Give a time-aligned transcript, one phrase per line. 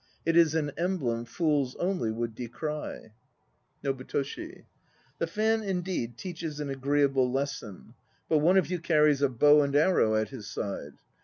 [0.25, 3.11] It is an emblem Fools only would decry!
[3.83, 4.63] NOBUTOSffl.
[5.19, 7.93] The fan indeed teaches an agreeable lesson;
[8.27, 10.93] but one of you carries a bow and arrow at his side.